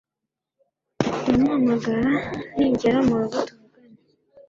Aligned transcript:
Ndamuhamagara 1.19 2.11
ningera 2.55 2.99
murugo 3.07 3.37
tuvugane. 3.47 3.97